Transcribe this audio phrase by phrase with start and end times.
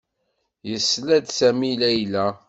[0.69, 2.25] Yesla-d Sami i Layla.